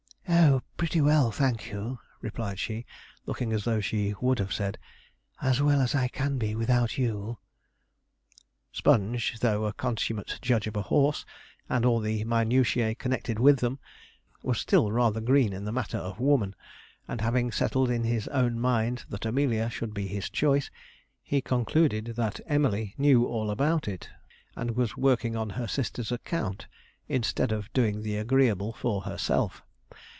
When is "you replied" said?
1.71-2.57